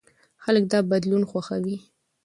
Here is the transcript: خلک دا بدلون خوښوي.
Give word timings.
خلک 0.43 0.63
دا 0.73 0.79
بدلون 0.91 1.23
خوښوي. 1.29 1.77